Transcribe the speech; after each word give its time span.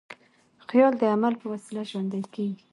خیال 0.69 0.93
د 0.97 1.03
عمل 1.13 1.33
په 1.41 1.45
وسیله 1.53 1.81
ژوندی 1.89 2.21
کېږي. 2.35 2.63